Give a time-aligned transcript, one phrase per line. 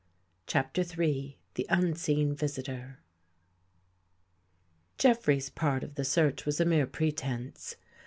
[0.47, 2.97] CHAPTER III THE UNSEEN VISITOR
[4.97, 7.75] J EFFREY'S part of the search was a mere pretense.